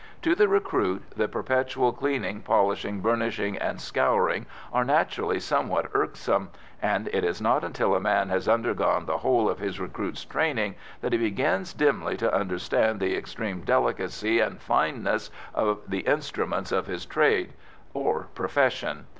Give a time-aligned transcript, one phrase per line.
[0.23, 6.49] To the recruit the perpetual cleaning, polishing, burnishing, and scouring are naturally somewhat irksome;
[6.81, 10.73] and it is not until a man has undergone the whole of his recruits' training
[11.01, 16.87] that he begins dimly to understand the extreme delicacy and fineness of the instruments of
[16.87, 17.53] his trade
[17.93, 19.05] or profession.